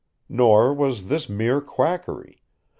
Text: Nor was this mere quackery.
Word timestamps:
Nor 0.27 0.73
was 0.73 1.05
this 1.09 1.29
mere 1.29 1.61
quackery. 1.61 2.41